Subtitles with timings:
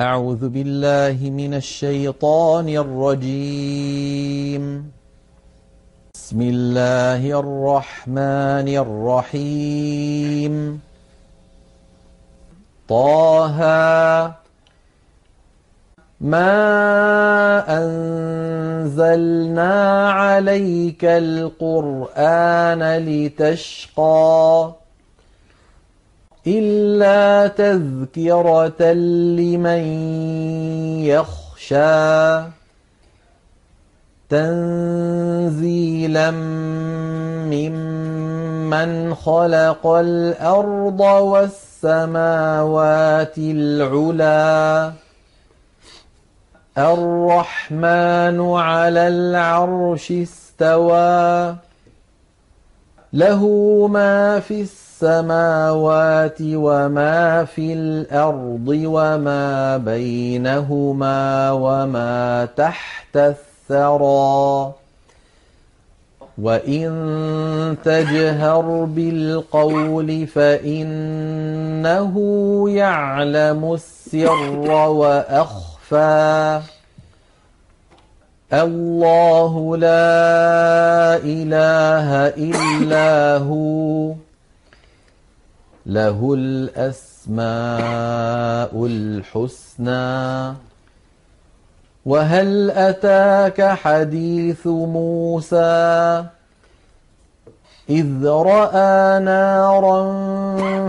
[0.00, 4.62] أعوذ بالله من الشيطان الرجيم.
[6.14, 10.80] بسم الله الرحمن الرحيم.
[12.88, 13.58] طه
[16.20, 16.54] ما
[17.68, 19.74] أنزلنا
[20.10, 24.72] عليك القرآن لتشقى؟
[26.46, 29.82] إلا تذكرة لمن
[31.04, 32.40] يخشى.
[34.28, 36.30] تنزيلا
[37.50, 41.00] ممن خلق الأرض
[41.80, 44.92] والسماوات العلى
[46.78, 51.56] الرحمن على العرش استوى.
[53.12, 53.46] له
[53.90, 54.89] ما في السماوات
[56.40, 64.72] وما في الأرض وما بينهما وما تحت الثرى
[66.42, 72.14] وإن تجهر بالقول فإنه
[72.70, 76.60] يعلم السر وأخفى
[78.52, 84.12] الله لا إله إلا هو
[85.90, 87.40] له الأسماء
[88.86, 90.54] الحسنى.
[92.06, 96.24] وهل أتاك حديث موسى؟
[97.90, 100.00] إذ رأى نارا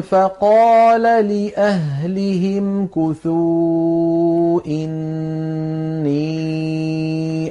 [0.02, 6.12] فقال لأهلهم كثوا إني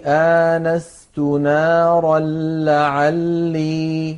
[0.06, 2.19] آنست نارا
[2.65, 4.17] لعلي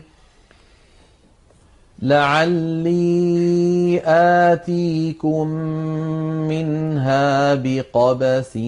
[2.03, 5.47] لعلي آتيكم
[6.49, 8.59] منها بقبس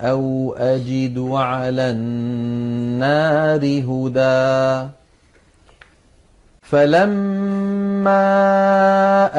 [0.00, 4.88] أو أجد على النار هدى
[6.62, 8.18] فلما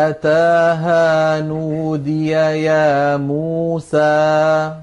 [0.09, 4.73] أتاها نودي يا موسى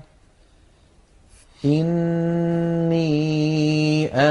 [1.66, 3.06] إني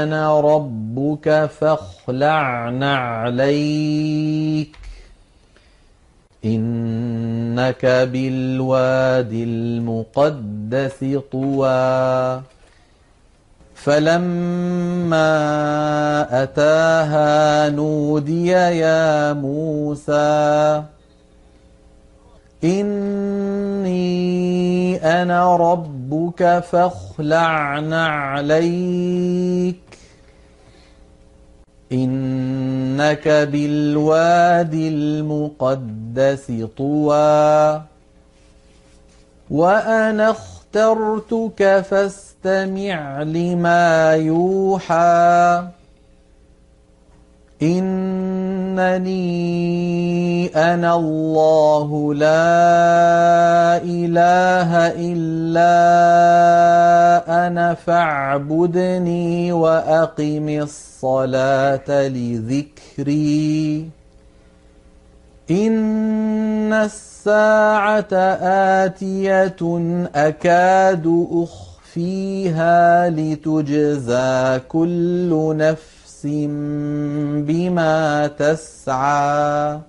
[0.02, 4.76] أنا ربك فاخلع نعليك
[6.44, 12.42] إنك بالوادي المقدس طوى
[13.74, 15.26] فلما
[16.42, 20.82] أتاها نودي يا موسى
[22.66, 24.16] إني
[25.22, 29.76] أنا ربك فاخلع نعليك
[31.92, 37.82] إنك بالوادي المقدس طوى.
[39.50, 45.66] وأنا اخترتك فاستمع لما يوحى.
[47.62, 49.16] إنني
[50.56, 55.76] أنا الله لا إله إلا
[57.46, 63.88] أنا فاعبدني وأقم الصلاة لذكري.
[65.50, 68.14] إن الساعة
[68.84, 69.56] آتية
[70.14, 75.95] أكاد أخفيها لتجزى كل نفس
[77.46, 79.80] بما تسعى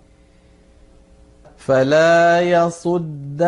[1.58, 3.46] فلا يصدنك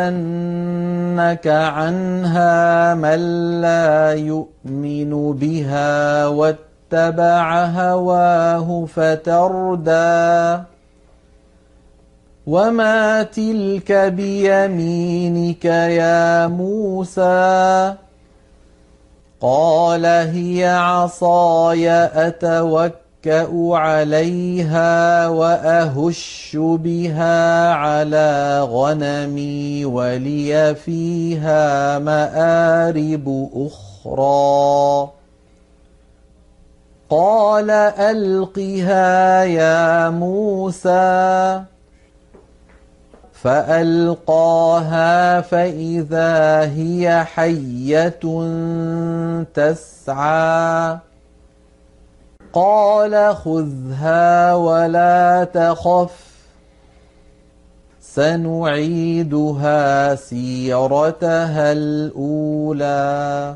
[1.48, 3.22] عنها من
[3.62, 10.64] لا يؤمن بها واتبع هواه فتردى
[12.48, 17.94] وما تلك بيمينك يا موسى
[19.42, 21.90] قال هي عصاي
[22.28, 35.10] أتوكأ عليها وأهش بها على غنمي ولي فيها مآرب أخرى.
[37.10, 41.62] قال ألقها يا موسى.
[43.44, 48.20] فألقاها فإذا هي حية
[49.54, 50.98] تسعى.
[52.54, 56.30] قال خذها ولا تخف
[58.02, 59.80] سنعيدها
[60.16, 63.56] سيرتها الأولى.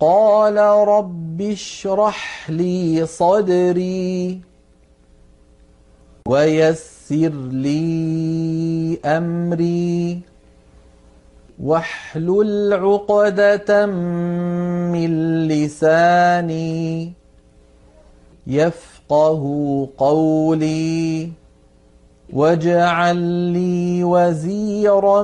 [0.00, 0.56] قال
[0.88, 4.40] رب اشرح لي صدري
[6.28, 10.20] ويسر لي أمري
[11.62, 15.10] واحلل عقدة من
[15.48, 17.12] لساني
[18.46, 19.42] يفقه
[19.98, 21.30] قولي
[22.32, 23.16] واجعل
[23.52, 25.22] لي وزيرا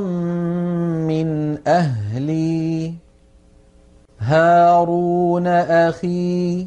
[1.08, 2.94] من أهلي
[4.24, 6.66] هارون أخي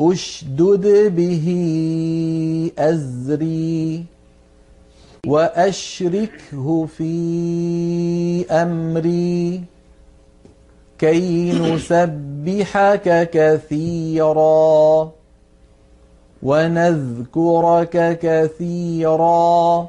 [0.00, 1.46] أشدد به
[2.78, 4.04] أزري
[5.26, 9.62] وأشركه في أمري.
[10.98, 15.10] كي نسبحك كثيرا
[16.42, 19.88] ونذكرك كثيرا.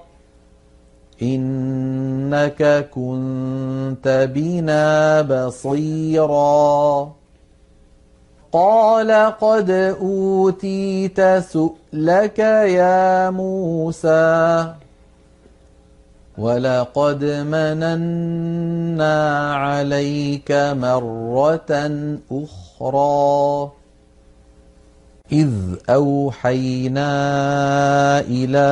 [1.21, 7.11] إنك كنت بنا بصيرا.
[8.51, 9.11] قال
[9.41, 9.69] قد
[10.01, 14.73] أوتيت سؤلك يا موسى
[16.37, 19.17] ولقد مننا
[19.55, 21.71] عليك مرة
[22.31, 23.71] أخرى.
[25.31, 25.49] إذ
[25.89, 27.09] أوحينا
[28.19, 28.67] إلى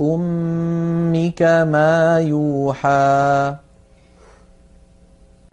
[0.00, 3.54] أمك ما يوحى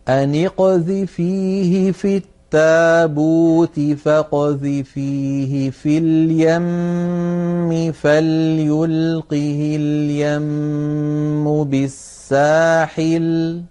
[0.10, 13.62] أن اقذفيه في التابوت فاقذفيه في اليم فليلقه اليم بالساحل.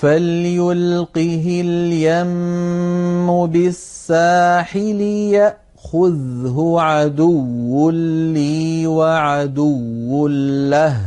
[0.00, 10.28] فليلقه اليم بالساحل ياخذه عدو لي وعدو
[10.68, 11.00] له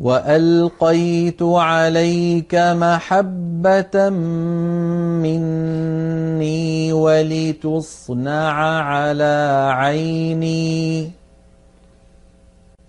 [0.00, 4.10] والقيت عليك محبه
[5.24, 8.52] مني ولتصنع
[8.82, 11.10] على عيني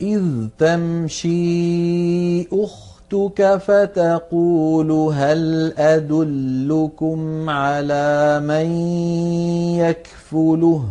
[0.02, 0.24] اذ
[0.58, 8.72] تمشي أخرى أختك فتقول هل أدلكم على من
[9.78, 10.84] يكفله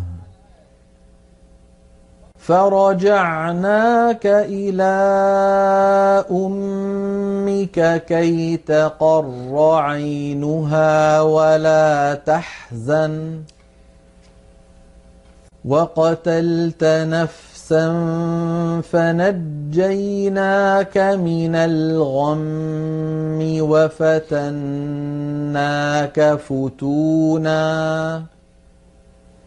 [2.38, 4.94] فرجعناك إلى
[6.30, 13.42] أمك كي تقر عينها ولا تحزن
[15.64, 19.78] وقتلت نفسا نفسا فنجيناك
[20.98, 24.58] من الغم وفتناك
[26.48, 28.22] فتونا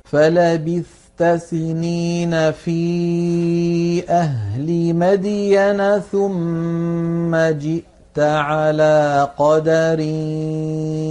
[0.05, 9.99] فلبثت سنين في أهل مدين ثم جئت على قدر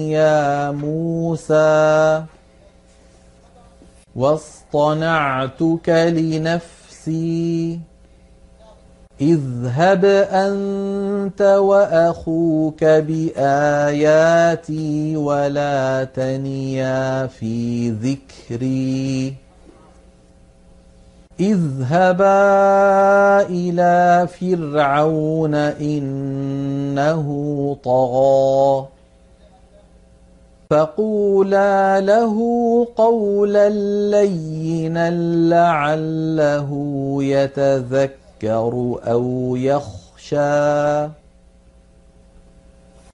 [0.09, 2.25] يا موسى
[4.17, 7.81] واصطنعتك لنفسي نفسي.
[9.21, 14.37] اذهب أنت وأخوك بآياتي
[15.17, 19.35] ولا تنيا في ذكري.
[21.41, 22.27] اذهبا
[23.51, 27.27] إلى فرعون إنه
[27.85, 28.87] طغى.
[30.71, 32.37] فقولا له
[32.97, 33.69] قولا
[34.11, 35.11] لينا
[35.51, 36.71] لعله
[37.23, 41.09] يتذكر أو يخشى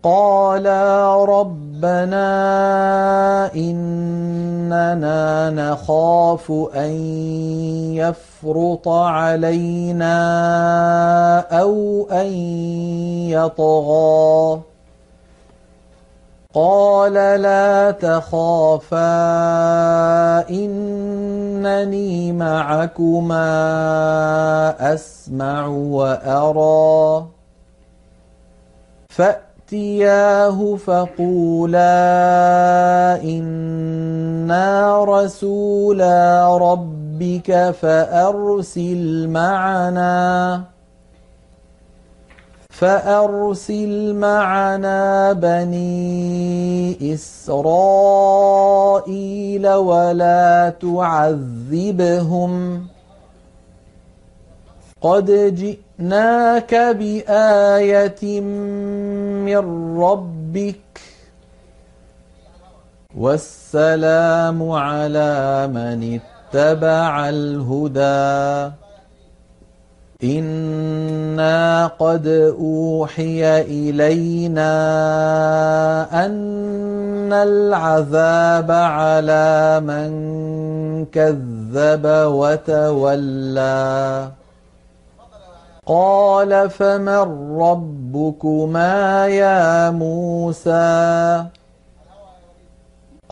[0.03, 2.25] قالا ربنا
[3.55, 6.93] اننا نخاف ان
[7.95, 10.19] يفرط علينا
[11.41, 12.33] أو ان
[13.31, 14.61] يطغى
[16.55, 19.01] قال لا تخافا
[20.51, 23.45] إنني معكما
[24.95, 27.27] أسمع وأرى.
[29.09, 31.93] فأتياه فقولا
[33.23, 40.63] إنا رسولا ربك فأرسل معنا.
[42.83, 48.05] فأرسل معنا بني إسرائيل
[49.69, 52.53] ولا تعذبهم.
[55.03, 59.63] قد جئناك بآية من
[59.99, 61.01] ربك
[63.17, 68.82] والسلام على من اتبع الهدى.
[70.25, 72.27] إنا قد
[72.59, 74.73] أوحي إلينا
[76.27, 80.11] أن العذاب على من
[81.05, 83.83] كذب وتولى
[85.87, 91.45] قال فمن ربكما يا موسى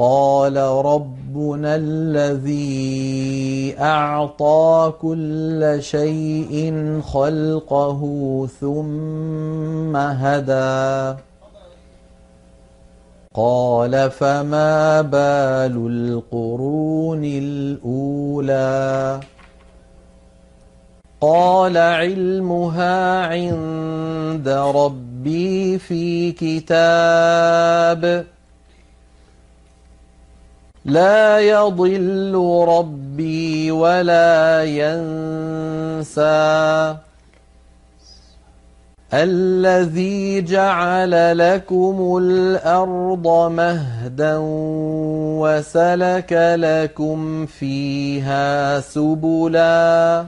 [0.00, 8.00] قال ربنا الذي أعطى كل شيء خلقه
[8.60, 11.18] ثم هدى.
[13.34, 19.20] قال فما بال القرون الأولى.
[21.20, 28.24] قال علمها عند ربي في كتاب.
[30.84, 32.34] لا يضل
[32.68, 36.20] ربي ولا ينسى.
[39.14, 44.36] الذي جعل لكم الأرض مهدا
[45.40, 50.24] وسلك لكم فيها سبلا.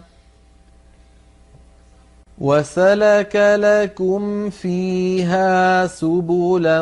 [2.42, 6.80] وسلك لكم فيها سبلا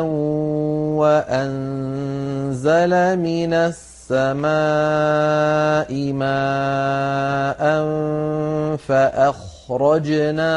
[0.97, 4.41] وأنزل من السماء
[6.13, 7.61] ماء
[8.77, 10.51] فأخرجنا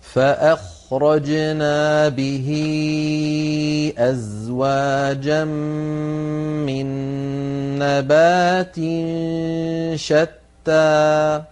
[0.00, 2.48] فأخرجنا به
[3.98, 5.44] أزواجا
[6.68, 6.86] من
[7.78, 8.76] نبات
[9.98, 11.42] شتى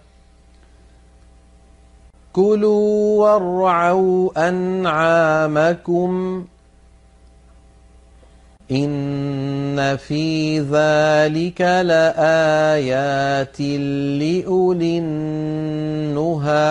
[2.33, 6.09] كلوا وارعوا أنعامكم
[8.71, 13.61] إن في ذلك لآيات
[14.21, 16.69] لأولي النهى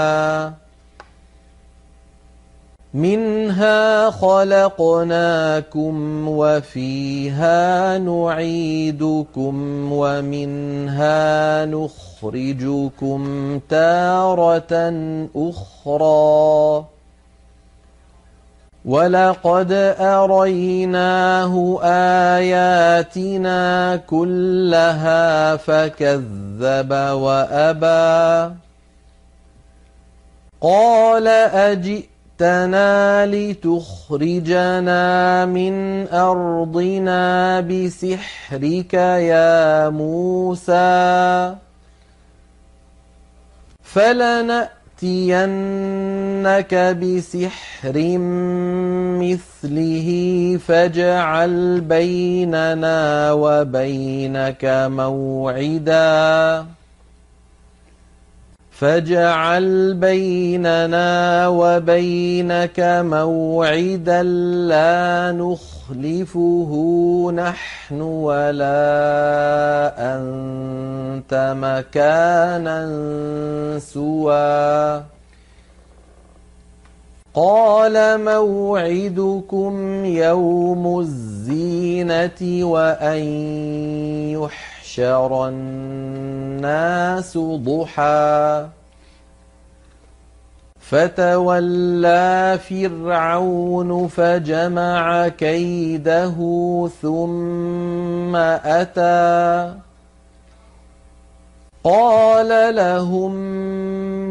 [2.98, 5.94] منها خلقناكم
[6.28, 9.54] وفيها نعيدكم
[9.92, 13.20] ومنها نخرجكم
[13.68, 14.94] تارة
[15.36, 16.84] أخرى.
[18.84, 21.80] ولقد أريناه
[22.36, 28.54] آياتنا كلها فكذب وأبى.
[30.60, 32.04] قال أجئ
[32.40, 34.94] جئتنا لتخرجنا
[35.46, 41.54] من أرضنا بسحرك يا موسى.
[43.82, 44.74] فلنأتينك
[46.74, 48.18] بسحر
[49.18, 50.08] مثله
[50.66, 56.77] فاجعل بيننا وبينك موعداً.
[58.78, 66.72] فاجعل بيننا وبينك موعدا لا نخلفه
[67.34, 68.78] نحن ولا
[69.98, 72.78] أنت مكانا
[73.78, 75.02] سوى.
[77.34, 83.22] قال موعدكم يوم الزينة وأن
[84.32, 88.66] يحب يحشر الناس ضحى.
[90.80, 96.36] فتولى فرعون فجمع كيده
[97.02, 99.74] ثم أتى.
[101.84, 103.34] قال لهم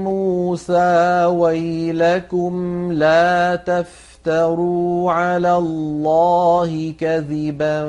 [0.03, 7.85] موسى ويلكم لا تفتروا على الله كذبا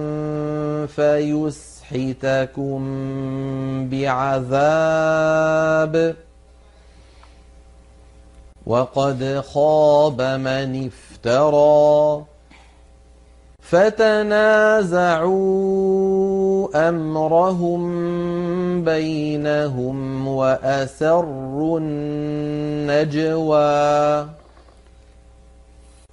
[0.86, 2.80] فيسر يسحتكم
[3.88, 5.14] بعذاب
[8.66, 12.24] وقد خاب من افترى
[13.60, 15.08] فتنازعوا
[16.88, 17.84] امرهم
[18.84, 23.58] بينهم واسروا النجوى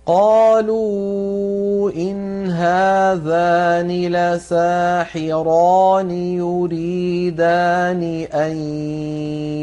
[0.05, 8.57] قالوا إن هذان لساحران يريدان أن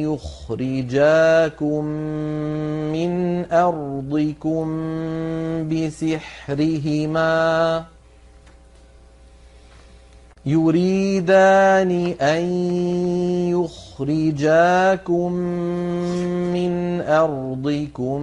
[0.03, 1.85] يخرجاكم
[2.93, 4.67] من أرضكم
[5.71, 7.33] بسحرهما
[10.47, 12.43] يريدان أن
[13.51, 15.33] يخرجاكم يخرجاكم
[16.53, 18.21] من أرضكم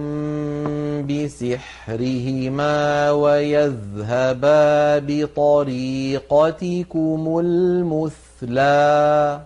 [1.06, 2.76] بسحرهما
[3.10, 6.18] ويذهبا بطريقتكم
[7.44, 9.40] المثلى.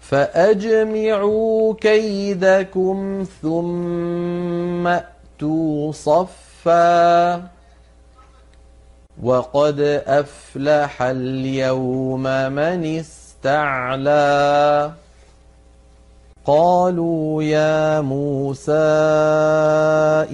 [0.00, 7.42] فأجمعوا كيدكم ثم أتوا صفا.
[9.22, 12.22] وقد أفلح اليوم
[12.52, 13.02] من
[13.42, 14.90] استعلى
[16.46, 18.72] قالوا يا موسى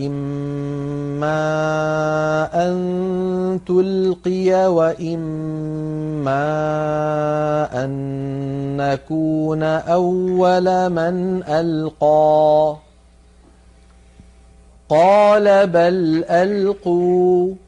[0.06, 1.38] إما
[2.54, 6.44] أن تلقي وإما
[7.84, 7.90] أن
[8.76, 12.76] نكون أول من ألقى.
[14.88, 17.67] قال بل ألقوا.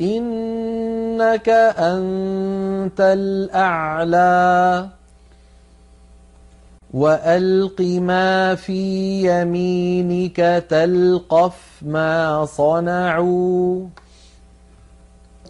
[0.00, 1.48] إنك
[1.78, 4.88] أنت الأعلى.
[6.94, 8.82] وألق ما في
[9.26, 13.86] يمينك تلقف ما صنعوا.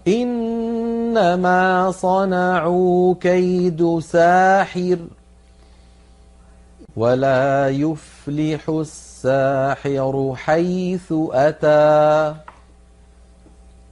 [0.09, 4.99] إنما صنعوا كيد ساحر.
[6.97, 12.35] ولا يفلح الساحر حيث أتى.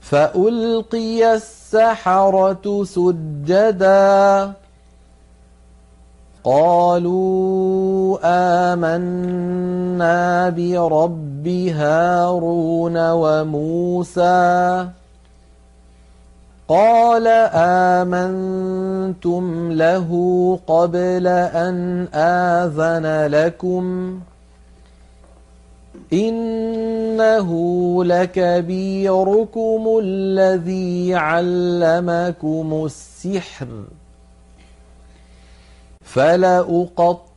[0.03, 4.51] فألقي السحرة سجدا.
[6.43, 8.17] قالوا
[8.73, 14.87] آمنا برب هارون وموسى.
[16.67, 18.11] قال آمنتم
[19.71, 20.09] له
[20.67, 24.32] قبل أن آذن لكم ۖ.
[26.13, 27.49] إنه
[28.03, 33.67] لكبيركم الذي علمكم السحر.
[36.01, 37.33] فلأقطعن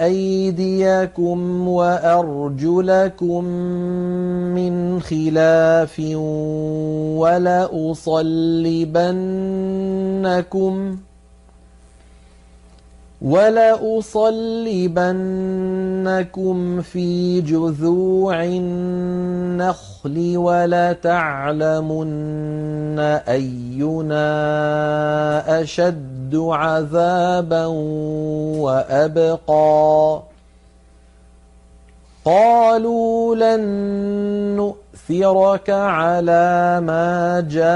[0.00, 3.44] أيديكم وأرجلكم
[4.54, 6.00] من خلاف
[7.20, 8.16] ولأصلبنكم
[10.96, 11.09] ۖ
[13.22, 14.80] ولأصلبنكم
[16.80, 22.00] في جذوع النخل ولتعلمن
[22.98, 24.20] أينا
[25.60, 27.66] أشد عذابا
[28.56, 30.22] وأبقى.
[32.24, 34.74] قالوا لن
[35.08, 37.68] نؤثرك على ما جاءنا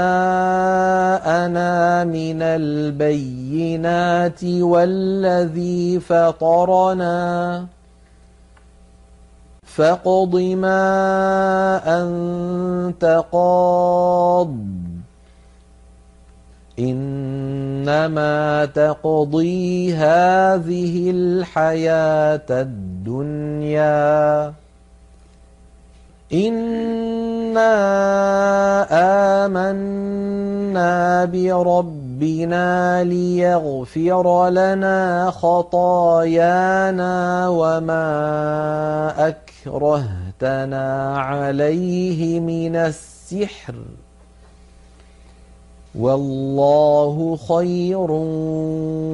[2.03, 7.65] من البينات والذي فطرنا.
[9.63, 14.55] فاقض ما أنت قاض.
[16.79, 24.53] إنما تقضي هذه الحياة الدنيا.
[26.33, 27.75] إنا
[29.45, 37.13] آمنا بربنا ليغفر لنا خطايانا
[37.49, 38.07] وما
[39.27, 43.75] أكرهتنا عليه من السحر
[45.95, 48.11] والله خير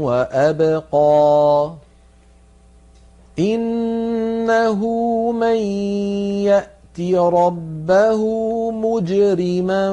[0.08, 1.72] وأبقى
[3.40, 4.82] إنه
[5.32, 5.56] من
[6.46, 8.22] يأتي ربه
[8.72, 9.84] مجرما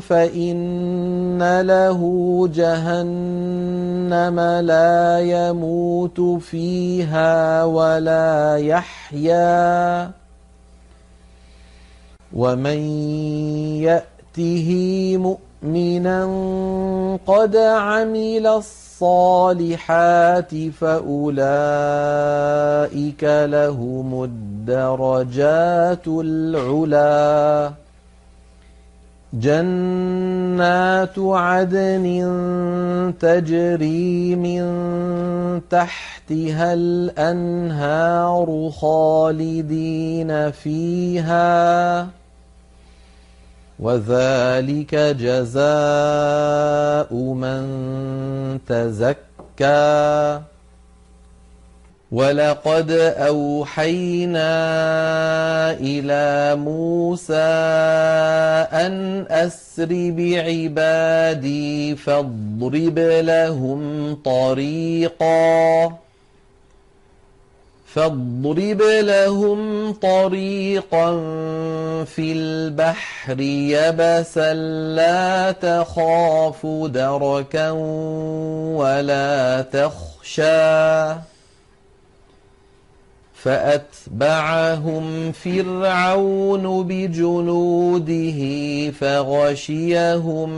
[0.00, 2.00] فإن له
[2.54, 10.10] جهنم لا يموت فيها ولا يحيا.
[12.32, 12.78] ومن
[13.82, 14.68] يأته
[15.16, 15.51] مؤمنا
[17.26, 18.46] قد عمل
[19.02, 21.24] الصالحات فأولئك
[23.24, 27.72] لهم الدرجات العلا
[29.32, 32.04] جنات عدن
[33.20, 34.62] تجري من
[35.70, 42.08] تحتها الأنهار خالدين فيها
[43.82, 47.62] وذلك جزاء من
[48.68, 50.40] تزكى.
[52.12, 54.52] ولقد أوحينا
[55.72, 57.34] إلى موسى
[58.72, 65.92] أن أسر بعبادي فاضرب لهم طريقا.
[67.94, 71.10] فاضرب لهم طريقا
[72.04, 74.54] في البحر يبسا
[74.94, 77.70] لا تخاف دركا
[78.80, 81.14] ولا تخشى.
[83.34, 88.40] فأتبعهم فرعون بجنوده
[88.90, 90.50] فغشيهم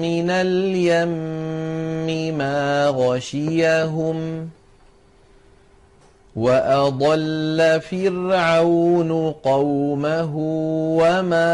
[0.00, 1.18] من اليم
[2.38, 4.48] ما غشيهم.
[6.40, 10.32] وأضل فرعون قومه
[11.00, 11.50] وما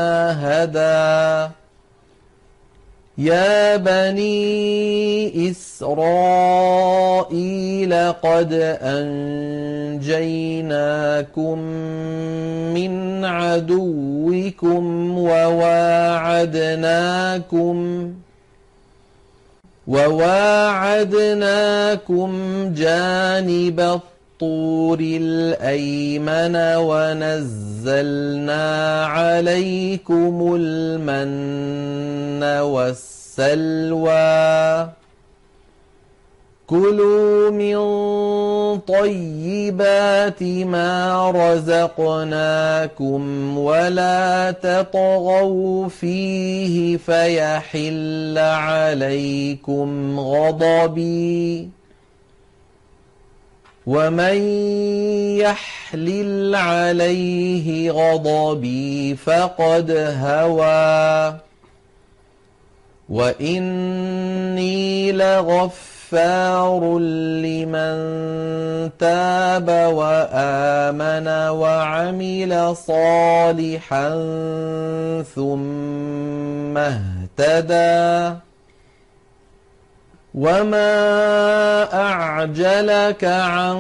[0.47, 1.53] هدى
[3.19, 6.73] يا بني إسرائيل
[8.13, 8.53] قد
[10.03, 10.79] أنجيناكم
[12.75, 16.57] من عدوكم وواعدناكم
[19.87, 21.13] وواعدناكم
[22.75, 24.01] جانب
[24.37, 28.65] الطور الأيمن ونزلنا
[29.07, 34.17] عليكم المن والسلوى.
[36.67, 37.77] كلوا من
[38.79, 43.23] طيبات ما رزقناكم
[43.59, 51.76] ولا تطغوا فيه فيحل عليكم غضبي.
[53.87, 54.37] ومن
[55.39, 61.35] يحلل عليه غضبي فقد هوى
[63.09, 67.97] واني لغفار لمن
[68.99, 74.09] تاب وامن وعمل صالحا
[75.35, 78.37] ثم اهتدى
[80.37, 83.77] وما أعجلك عن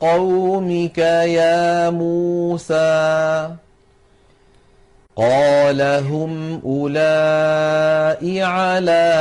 [0.00, 3.50] قومك يا موسى
[5.16, 9.12] قال هم أولئك على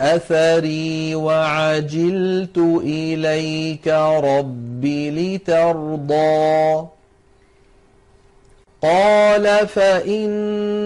[0.00, 6.86] أثري وعجلت إليك رب لترضى
[8.86, 10.80] قال فإنا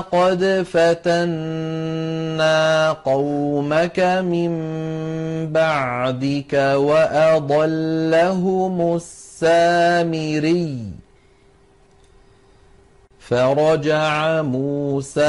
[0.00, 2.52] قد فتنا
[2.92, 4.52] قومك من
[5.52, 8.16] بعدك وأضلهم
[8.96, 10.78] السامري
[13.20, 15.22] فرجع موسى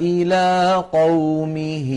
[0.00, 1.90] إلى قومه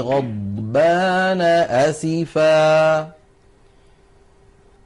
[0.00, 3.17] غضبان أسفاً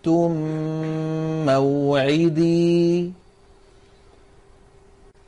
[0.00, 0.32] أخلفتم
[1.46, 3.12] موعدي.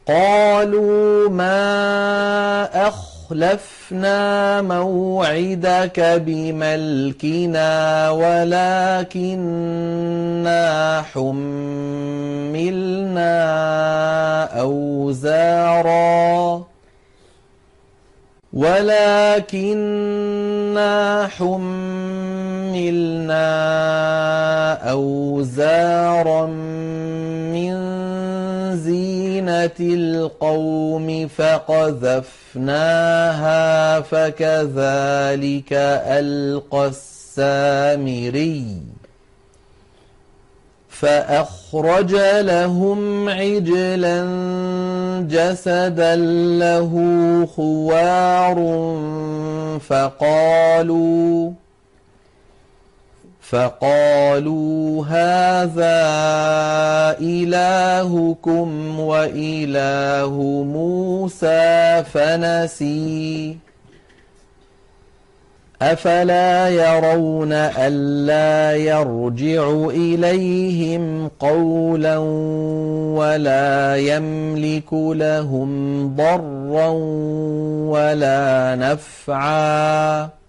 [0.08, 9.42] قالوا ما أخلفنا موعدك بملكنا ولكننا
[11.02, 13.32] حملنا
[14.60, 16.62] أوزارا.
[18.52, 20.08] ولكننا
[21.38, 22.21] حملنا
[24.90, 26.46] أوزارا
[27.52, 27.72] من
[28.76, 32.80] زينة القوم فقذفناها
[34.00, 38.66] فكذلك ألقى السامري
[40.88, 44.24] فأخرج لهم عجلا
[45.28, 46.16] جسدا
[46.58, 46.92] له
[47.56, 48.58] خوار
[49.88, 51.50] فقالوا
[53.52, 56.02] فقالوا هذا
[57.20, 63.56] إلهكم وإله موسى فنسي.
[65.82, 72.18] أفلا يرون ألا يرجع إليهم قولا
[73.18, 76.88] ولا يملك لهم ضرا
[77.92, 80.41] ولا نفعا.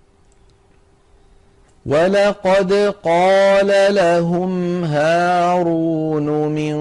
[1.85, 6.75] ولقد قال لهم هارون من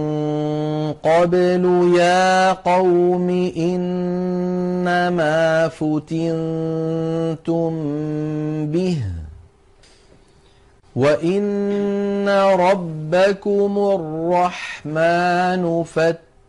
[0.93, 7.73] قبل يا قوم إنما فتنتم
[8.67, 8.99] به
[10.97, 15.85] وإن ربكم الرحمن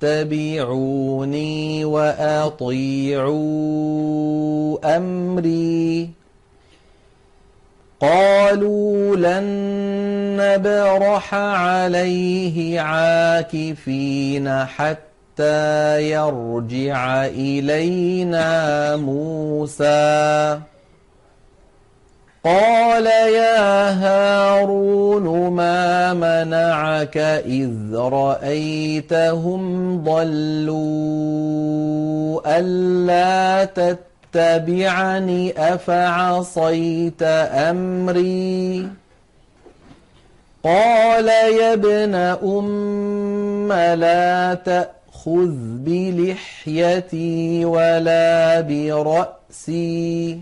[0.02, 3.38] فاتبعوني وأطيعوا
[4.98, 6.10] أمري
[8.04, 9.46] قالوا لن
[10.38, 20.60] نبرح عليه عاكفين حتى يرجع إلينا موسى.
[22.44, 29.64] قال يا هارون ما منعك إذ رأيتهم
[30.04, 30.84] ضلوا
[32.60, 38.88] ألا تتبعوا تتبعني أفعصيت أمري.
[40.64, 50.42] قال يا ابن أم لا تأخذ بلحيتي ولا برأسي.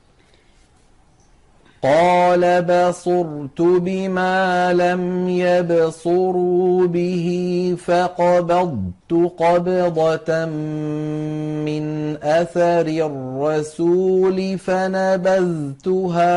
[1.83, 7.27] قال بصرت بما لم يبصروا به
[7.85, 10.45] فقبضت قبضة
[11.65, 16.31] من أثر الرسول فنبذتها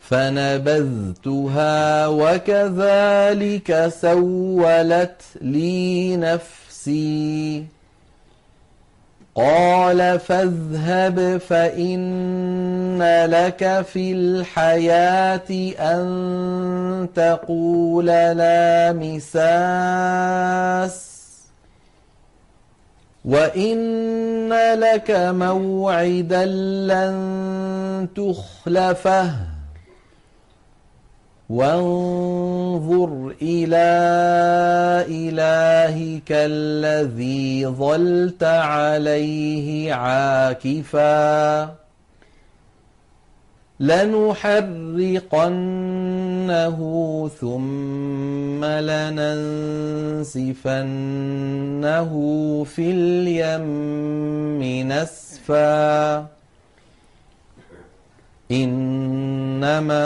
[0.00, 7.64] فنبذتها وكذلك سولت لي نفسي.
[9.36, 19.36] قال فاذهب فإن لك في الحياة أن تقول لا مساس
[23.24, 26.44] وإن لك موعدا
[26.86, 29.55] لن تخلفه
[31.50, 33.86] وانظر إلى
[35.08, 41.62] إلهك الذي ظلت عليه عاكفا.
[43.80, 44.60] لنحرقنه
[47.40, 49.24] ثم لننسفنه
[52.64, 56.35] في اليم نسفا.
[58.50, 59.96] إنما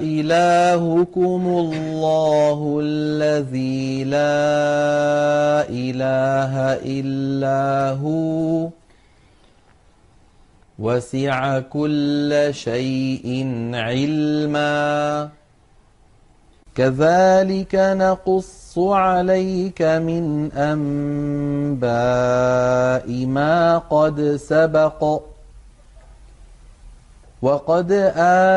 [0.00, 8.68] إلهكم الله الذي لا إله إلا هو.
[10.78, 15.28] وسع كل شيء علما.
[16.74, 21.86] كذلك نقص عليك من أنباء
[23.26, 25.31] ما قد سبق.
[27.42, 27.92] وقد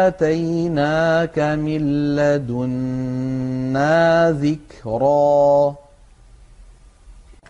[0.06, 3.92] آتيناك من لدنا
[4.32, 5.76] ذكرا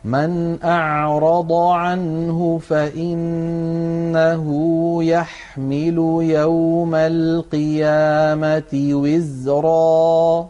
[0.05, 4.47] من أعرض عنه فإنه
[5.03, 10.49] يحمل يوم القيامة وزرا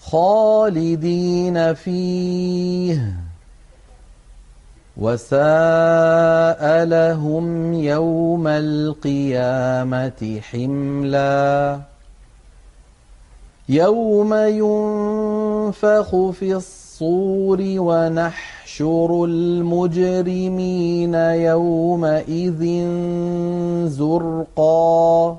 [0.00, 3.31] خالدين فيه
[5.02, 11.80] وساء لهم يوم القيامة حملا.
[13.68, 22.86] يوم ينفخ في الصور ونحشر المجرمين يومئذ
[23.88, 25.38] زرقا.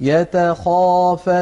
[0.00, 1.38] يتخافتون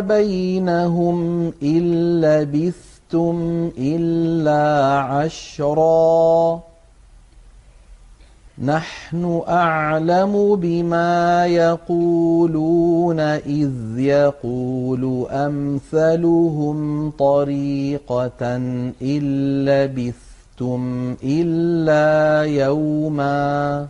[0.00, 6.60] بينهم إن لبث لبثتم إلا عشرا
[8.58, 18.56] نحن أعلم بما يقولون إذ يقول أمثلهم طريقة
[19.02, 23.88] إن لبثتم إلا يوماً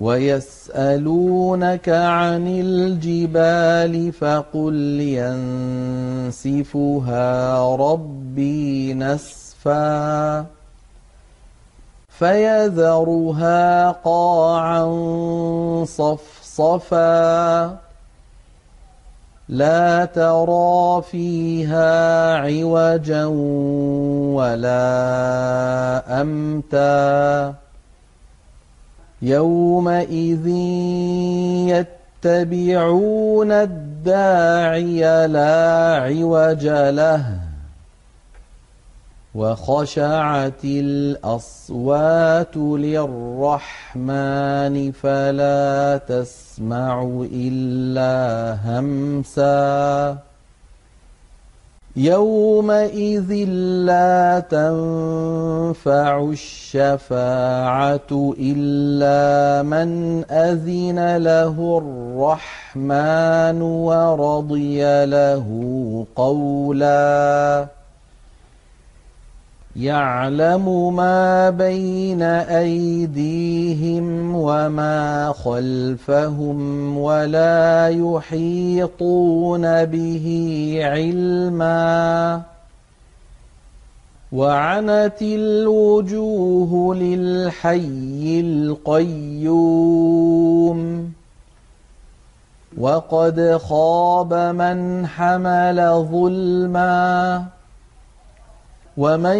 [0.00, 5.00] ويسألونك عن الجبال فقل
[6.30, 10.46] ينسفها ربي نسفا
[12.08, 14.84] فيذرها قاعا
[15.84, 17.76] صفصفا
[19.48, 23.24] لا ترى فيها عوجا
[24.34, 24.82] ولا
[26.20, 27.54] أمتا
[29.24, 30.46] يومئذ
[32.24, 36.66] يتبعون الداعي لا عوج
[37.00, 37.24] له
[39.34, 48.14] وخشعت الأصوات للرحمن فلا تسمع إلا
[48.64, 50.18] همسا.
[51.96, 53.32] يومئذ
[53.86, 65.46] لا تنفع الشفاعة إلا من أذن له الرحمن ورضي له
[66.16, 67.66] قولاً
[69.76, 82.42] يعلم ما بين أيديهم وما خلفهم ولا يحيطون به علما.
[84.32, 89.54] وعنت الوجوه للحي القيوم.
[92.78, 97.44] وقد خاب من حمل ظلمًا.
[98.96, 99.38] ومن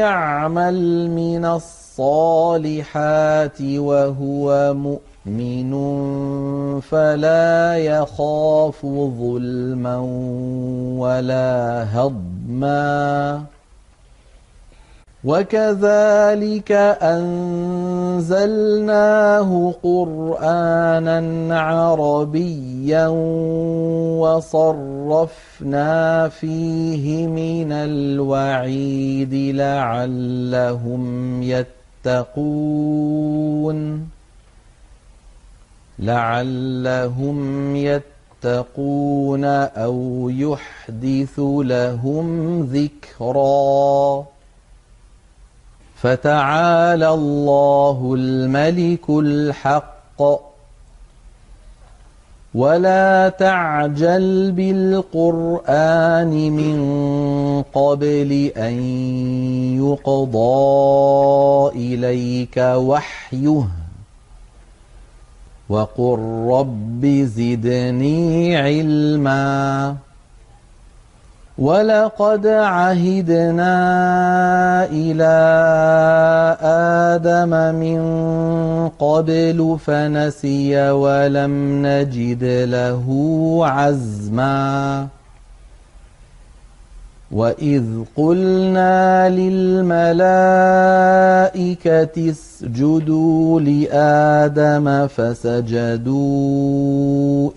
[0.00, 2.00] يعمل من الصالحات
[3.60, 5.72] وهو مؤمن
[6.80, 8.86] فلا يخاف
[9.20, 9.96] ظلما
[10.98, 13.55] ولا هضما
[15.26, 16.72] وكذلك
[18.22, 21.20] أنزلناه قرآنا
[21.60, 23.06] عربيا
[24.22, 31.02] وصرفنا فيه من الوعيد لعلهم
[32.06, 33.78] يتقون
[35.98, 44.35] لعلهم يتقون أو يحدث لهم ذكرًا
[45.96, 50.22] فتعالى الله الملك الحق.
[52.54, 56.78] ولا تعجل بالقرآن من
[57.62, 58.74] قبل أن
[59.76, 63.68] يقضى إليك وحيه.
[65.68, 69.96] وقل رب زدني علما.
[71.58, 73.74] ولقد عهدنا
[74.92, 75.36] إلى
[77.16, 78.00] آدم من
[78.88, 83.06] قبل فنسي ولم نجد له
[83.62, 85.06] عزما
[87.32, 87.82] وإذ
[88.16, 90.06] قلنا للملائكة
[92.30, 96.26] اسجدوا لآدم فسجدوا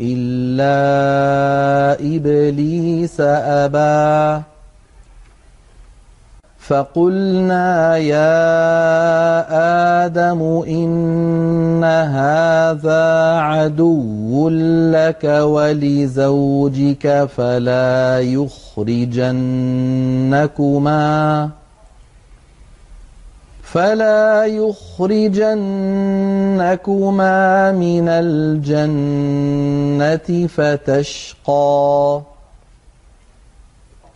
[0.02, 0.80] إلا
[2.16, 4.42] إبليس أبى
[6.70, 8.30] فقلنا يا
[10.06, 13.06] آدم إن هذا
[13.42, 14.50] عدو
[14.94, 19.10] لك ولزوجك فلا يخرجنكما
[23.64, 25.62] فلا يخرجنكما
[27.72, 29.48] من الجنة
[30.48, 32.22] فتشقى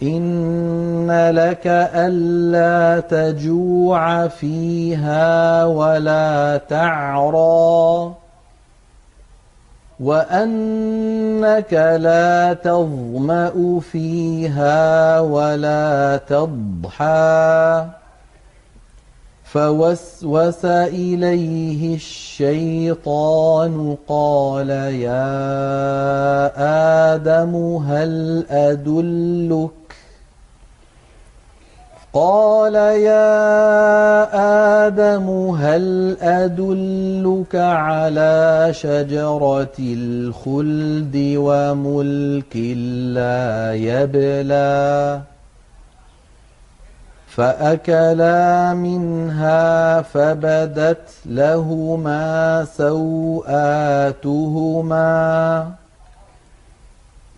[0.04, 8.14] إن لك ألا تجوع فيها ولا تعرى
[10.00, 17.86] وأنك لا تظمأ فيها ولا تضحى
[19.44, 25.34] فوسوس إليه الشيطان قال يا
[27.16, 27.56] آدم
[27.88, 29.83] هل أدلك
[32.14, 33.26] قال يا
[34.88, 42.56] آدم هل أدلك على شجرة الخلد وملك
[43.18, 45.20] لا يبلى؟
[47.28, 53.44] فأكلا منها فبدت لهما سوآتهما.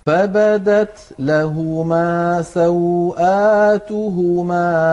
[0.06, 3.12] فبدت لهما سوآتهما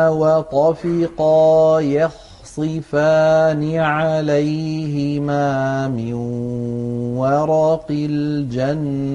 [0.09, 5.49] وطفقا يخصفان عليهما
[5.89, 6.15] من
[7.17, 9.13] ورق الجنة.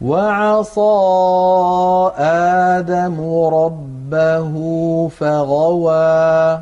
[0.00, 0.80] وعصى
[2.18, 4.54] آدم ربه
[5.08, 6.58] فغوى.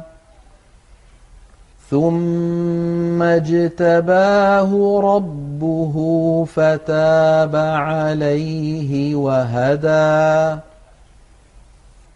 [1.91, 5.48] ثم اجتباه ربه
[6.45, 10.61] فتاب عليه وهدى.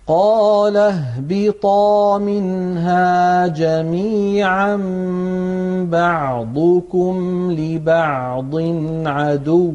[0.07, 4.77] قال اهبطا منها جميعا
[5.91, 8.55] بعضكم لبعض
[9.07, 9.73] عدو.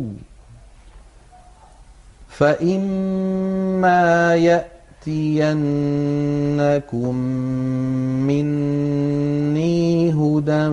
[2.30, 4.76] فإما يأتينكم
[8.28, 10.68] مني هدى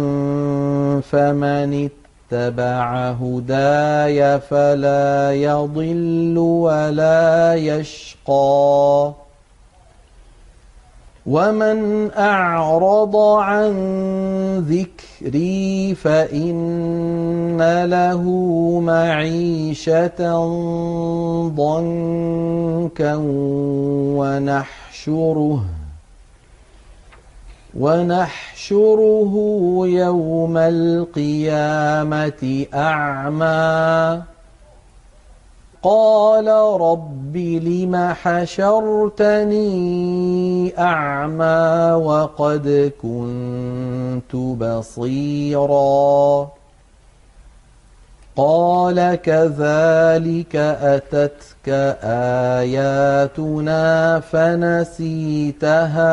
[1.01, 2.04] فمن اتبع
[3.23, 9.13] هداي فلا يضل ولا يشقى.
[11.27, 13.73] ومن أعرض عن
[14.69, 18.23] ذكري فإن له
[18.81, 20.21] معيشة
[21.49, 23.15] ضنكا
[24.19, 25.65] ونحشره.
[27.81, 29.33] ونحشره
[29.85, 34.23] يوم القيامة أعمى.
[35.83, 36.49] قال
[36.81, 39.65] رب لم حشرتني
[40.79, 46.49] أعمى وقد كنت بصيرا.
[48.37, 51.69] قال كذلك أتتك
[52.59, 56.07] آياتنا فنسيتها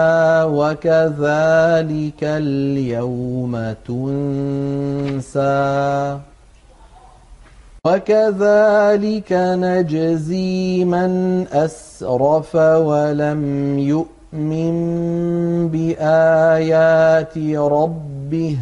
[0.43, 5.51] وكذلك اليوم تنسى
[7.85, 14.77] وكذلك نجزي من أسرف ولم يؤمن
[15.67, 18.57] بآيات ربه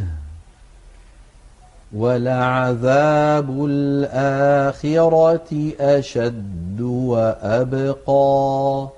[1.95, 8.89] ولعذاب الآخرة أشد وأبقى.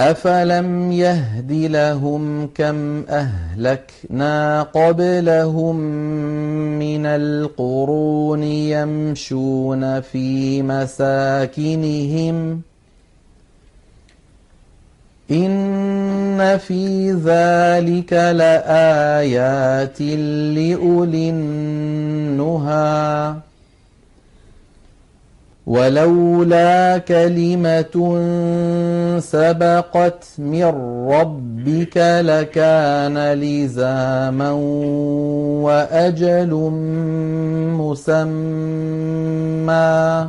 [0.00, 5.76] أفلم يهد لهم كم أهلكنا قبلهم
[6.78, 12.62] من القرون يمشون في مساكنهم
[15.30, 23.34] إن في ذلك لآيات لأولي النهي
[25.66, 27.94] ولولا كلمة
[29.20, 30.64] سبقت من
[31.10, 34.50] ربك لكان لزاما
[35.62, 36.50] وأجل
[37.80, 40.28] مسمى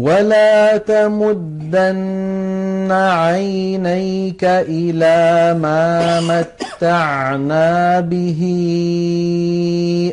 [0.00, 8.40] ولا تمدن عينيك إلى ما متعنا به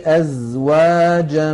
[0.06, 1.54] أزواجا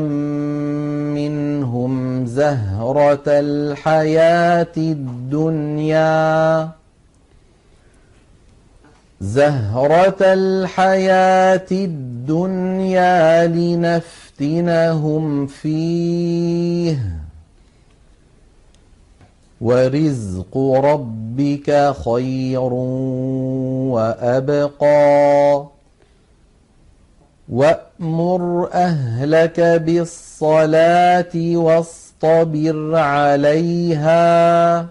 [1.13, 6.69] منهم زهرة الحياة الدنيا
[9.21, 17.22] زهرة الحياة الدنيا لنفتنهم فيه
[19.64, 22.74] ورزق ربك خير
[23.93, 25.66] وأبقى
[27.49, 34.86] وأمر أهلك بالصلاة واصطبر عليها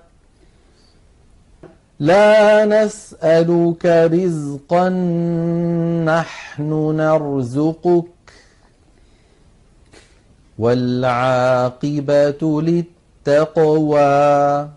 [2.01, 4.89] لا نسألك رزقا
[6.09, 8.05] نحن نرزقك
[10.59, 12.92] والعاقبة للتقوى
[13.27, 14.69] التقوى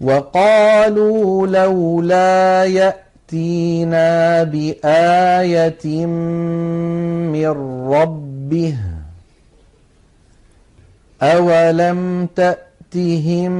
[0.00, 7.46] وقالوا لولا يأتينا بآية من
[7.90, 8.76] ربه
[11.22, 13.52] أولم تأتهم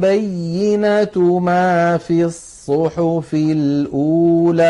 [0.00, 4.68] بينة ما في الصحف الأولى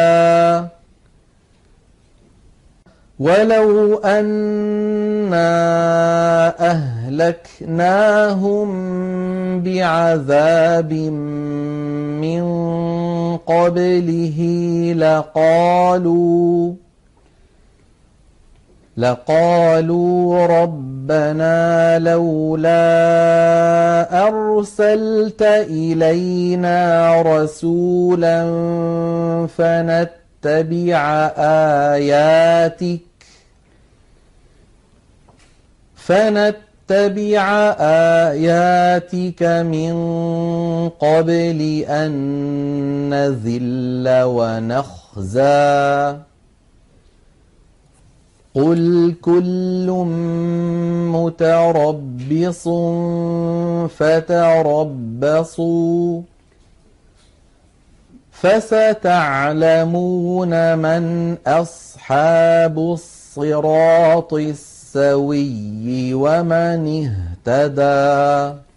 [3.18, 5.48] ولو أنا
[7.08, 8.68] أهلكناهم
[9.62, 10.92] بعذاب
[12.22, 12.42] من
[13.36, 14.38] قبله
[14.96, 16.74] لقالوا
[18.96, 22.78] لقالوا ربنا لولا
[24.28, 28.46] أرسلت إلينا رسولا
[29.56, 31.30] فنتبع
[31.94, 33.00] آياتك
[35.96, 36.67] فنتبع
[38.32, 39.94] آياتك من
[40.88, 42.10] قبل أن
[43.10, 46.16] نذل ونخزى
[48.54, 49.86] قل كل
[51.12, 52.68] متربص
[53.98, 56.22] فتربصوا
[59.38, 64.34] فستعلمون من أصحاب الصراط
[64.88, 66.80] السوي ومن
[67.46, 68.67] اهتدى